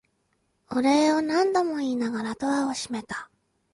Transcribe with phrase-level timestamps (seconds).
[0.71, 3.29] お礼を何度も言いながらドアを閉めた。